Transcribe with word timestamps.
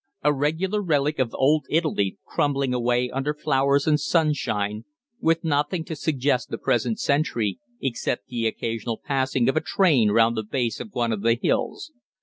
A 0.23 0.33
regular 0.33 0.81
relic 0.81 1.19
of 1.19 1.35
old 1.35 1.67
Italy 1.69 2.17
crumbling 2.25 2.73
away 2.73 3.11
under 3.11 3.35
flowers 3.35 3.85
and 3.85 3.99
sunshine, 3.99 4.83
with 5.19 5.43
nothing 5.43 5.85
to 5.85 5.95
suggest 5.95 6.49
the 6.49 6.57
present 6.57 6.99
century 6.99 7.59
except 7.79 8.25
the 8.27 8.47
occasional 8.47 8.97
passing 8.97 9.47
of 9.47 9.55
a 9.55 9.61
train 9.61 10.09
round 10.09 10.35
the 10.35 10.43
base 10.43 10.79
of 10.79 10.93
one 10.95 11.11
of 11.11 11.21
the 11.21 11.35
hills. 11.35 11.91